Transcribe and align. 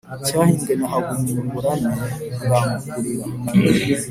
cyahimbwe 0.25 0.73
na 0.79 0.87
hagumuburame 0.91 1.91
bwa 2.43 2.61
mukurira 2.75 3.25